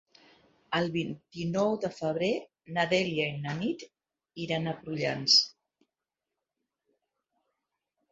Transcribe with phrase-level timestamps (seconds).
[0.77, 2.29] El vint-i-nou de febrer
[2.77, 3.85] na Dèlia i na Nit
[4.45, 5.37] iran a Prullans.